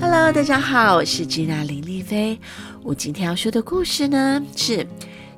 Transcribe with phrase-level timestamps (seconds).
[0.00, 2.38] Hello，大家好，我是吉娜林丽菲。
[2.84, 4.76] 我今天要说的故事呢是《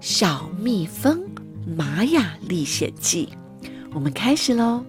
[0.03, 1.19] 小蜜蜂
[1.65, 3.31] 玛雅历险记》。
[3.95, 4.85] 我们开始喽。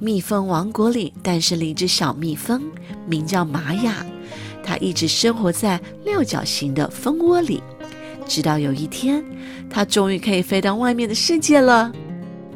[0.00, 2.60] 蜜蜂王国里诞生了一只小蜜蜂，
[3.06, 4.04] 名叫玛雅。
[4.64, 7.62] 它一直生活在六角形的蜂窝里，
[8.26, 9.24] 直到有一天，
[9.70, 11.92] 它终于可以飞到外面的世界了。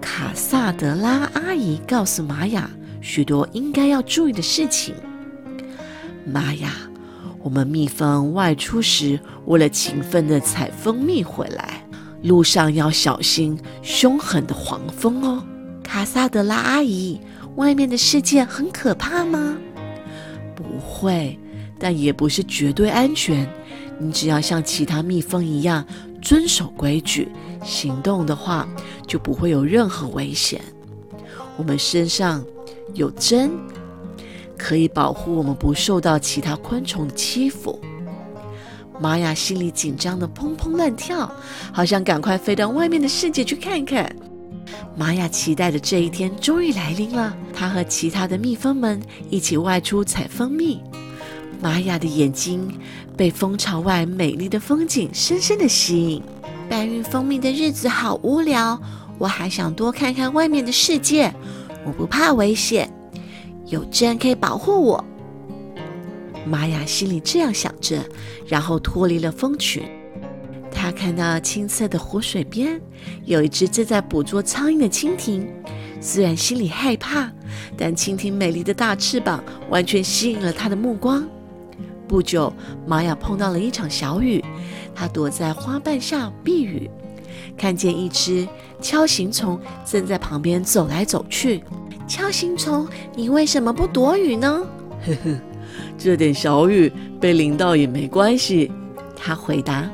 [0.01, 2.69] 卡萨德拉阿姨告诉玛雅
[3.01, 4.93] 许多应该要注意的事情。
[6.31, 6.73] 妈呀，
[7.43, 11.85] 我们蜜蜂外出时，为了勤奋地采蜂蜜回来，
[12.23, 15.45] 路上要小心凶狠的黄蜂哦。
[15.83, 17.21] 卡萨德拉阿姨，
[17.57, 19.57] 外面的世界很可怕吗？
[20.55, 21.39] 不会，
[21.79, 23.49] 但也不是绝对安全。
[23.99, 25.85] 你只要像其他蜜蜂一样
[26.23, 27.29] 遵守规矩，
[27.65, 28.69] 行动的话，
[29.07, 30.61] 就不会有任何危险。
[31.57, 32.45] 我们身上
[32.95, 33.51] 有针。
[34.63, 37.81] 可以保护我们不受到其他昆虫的欺负。
[39.01, 41.33] 玛雅心里紧张的砰砰乱跳，
[41.73, 44.15] 好想赶快飞到外面的世界去看看。
[44.95, 49.01] 玛雅期待的这一天终于来临了，她和其他的蜜蜂们
[49.31, 50.81] 一起外出采蜂蜜。
[51.63, 52.79] 玛雅的眼睛
[53.17, 56.23] 被蜂巢外美丽的风景深深的吸引。
[56.69, 58.79] 搬运蜂蜜的日子好无聊，
[59.19, 61.33] 我还想多看看外面的世界。
[61.85, 62.93] 我不怕危险。
[63.71, 65.05] 有针可以保护我，
[66.45, 68.05] 玛雅心里这样想着，
[68.47, 69.85] 然后脱离了蜂群。
[70.73, 72.81] 她看到青色的湖水边
[73.25, 75.47] 有一只正在捕捉苍蝇的蜻蜓，
[76.01, 77.31] 虽然心里害怕，
[77.77, 81.25] 但蜻蜓美丽的大翅膀完全吸引了她的目光。
[82.09, 82.53] 不久，
[82.89, 84.45] 玛雅碰到了一场小雨，
[84.93, 86.91] 她躲在花瓣下避雨，
[87.57, 88.49] 看见一只
[88.83, 91.63] 锹形虫正在旁边走来走去。
[92.11, 94.67] 敲行虫，你为什么不躲雨呢？
[95.07, 95.41] 呵呵，
[95.97, 98.69] 这点小雨被淋到也没关系。
[99.15, 99.89] 他回答。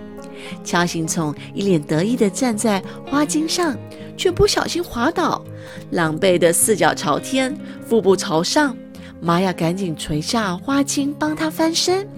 [0.64, 3.76] 敲行虫一脸得意地站在花茎上，
[4.16, 5.44] 却不小心滑倒，
[5.90, 7.54] 狼狈的四脚朝天，
[7.86, 8.74] 腹部朝上。
[9.20, 12.08] 玛雅赶紧垂下花茎帮他翻身。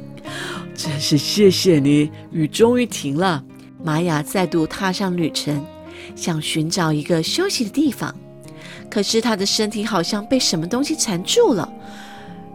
[0.76, 3.42] 真是谢谢你，雨终于停了。
[3.82, 5.60] 玛雅再度踏上旅程，
[6.14, 8.14] 想寻找一个休息的地方。
[8.90, 11.68] 可是他的身体好像被什么东西缠住了，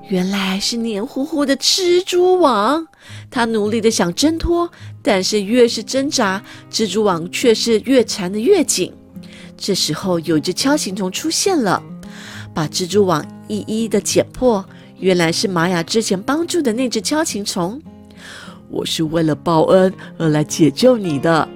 [0.10, 2.86] 原来是黏糊糊的蜘蛛网。
[3.30, 4.70] 他努力的想挣脱，
[5.02, 6.42] 但是越是挣扎，
[6.72, 8.92] 蜘蛛网却是越缠得越紧。
[9.58, 11.82] 这时候，有只锹形虫出现了，
[12.54, 14.64] 把蜘蛛网一一的剪破。
[15.00, 17.82] 原来是玛雅之前帮助的那只锹形虫。
[18.70, 21.48] 我是为了报恩而来解救你的。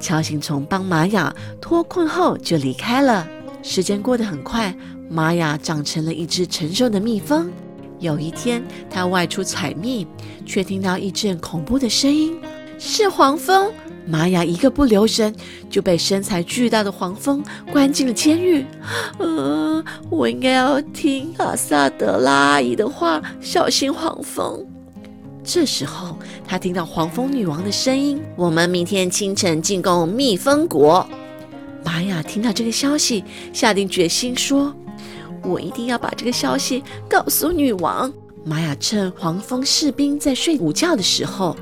[0.00, 3.26] 锹形虫帮玛雅脱困后就离开了。
[3.62, 4.74] 时间过得很快，
[5.10, 7.50] 玛雅长成了一只成熟的蜜蜂。
[7.98, 10.06] 有一天，她外出采蜜，
[10.46, 12.38] 却听到一阵恐怖的声音，
[12.78, 13.72] 是黄蜂。
[14.06, 15.34] 玛雅一个不留神，
[15.68, 18.64] 就被身材巨大的黄蜂关进了监狱。
[19.18, 24.64] 呃，我应该要听阿萨德拉阿姨的话，小心黄蜂。
[25.44, 31.06] 这时候，他听到黄蜂女王的声音：“我们明天清晨进攻蜜蜂国。”
[31.84, 34.74] 玛雅听到这个消息，下定决心说
[35.42, 38.12] ：“我一定要把这个消息告诉女王。”
[38.44, 41.56] 玛雅趁黄蜂士兵在睡午觉的时候，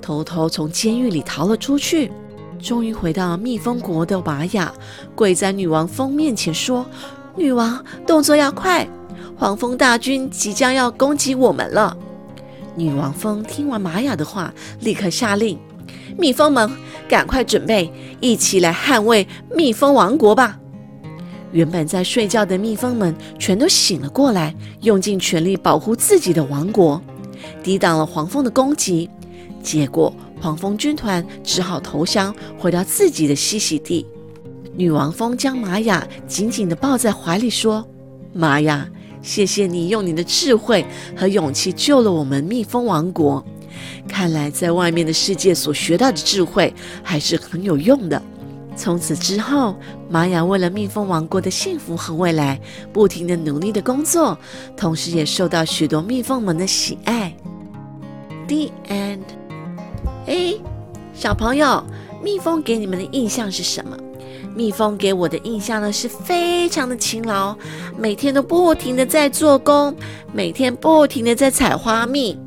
[0.00, 2.10] 偷偷从监狱里逃了出去。
[2.62, 4.72] 终于回到蜜蜂国的玛雅，
[5.14, 6.84] 跪在女王蜂面前说
[7.36, 8.86] ：“女王，动作要快，
[9.36, 11.96] 黄蜂大军即将要攻击我们了。”
[12.76, 15.58] 女王蜂听完玛雅的话，立刻下令。
[16.18, 16.70] 蜜蜂们，
[17.10, 20.60] 赶快准备，一起来捍卫蜜蜂王国吧！
[21.50, 27.02] 原本在睡觉的蜜蜂们全都醒了过来，用尽全力保护自己的王国，
[27.64, 29.10] 抵挡了黄蜂的攻击。
[29.60, 34.06] 结果，黄蜂军团只好投降，回到自己的栖息地。
[34.76, 37.84] 女王蜂将玛雅紧紧地抱在怀里，说
[38.32, 38.88] ：“玛雅，
[39.20, 40.86] 谢谢你用你的智慧
[41.16, 43.44] 和勇气救了我们蜜蜂王国。”
[44.08, 48.20] 看来，在外面的世界所学到的智慧还是很有用的。
[48.76, 49.76] 从此之后，
[50.08, 52.58] 玛雅为了蜜蜂王国的幸福和未来，
[52.92, 54.38] 不停的努力的工作，
[54.76, 57.34] 同时也受到许多蜜蜂们的喜爱。
[58.48, 59.20] The end。
[60.26, 60.54] 哎，
[61.12, 61.84] 小朋友，
[62.22, 63.96] 蜜蜂给你们的印象是什么？
[64.54, 67.54] 蜜蜂给我的印象呢，是非常的勤劳，
[67.98, 69.94] 每天都不停的在做工，
[70.32, 72.38] 每天不停的在采花蜜。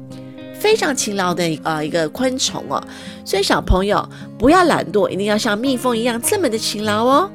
[0.63, 2.81] 非常勤劳的呃一个昆虫哦，
[3.25, 4.07] 所以小朋友
[4.39, 7.29] 不要懒惰，一定要像蜜蜂一样这么的勤劳哦。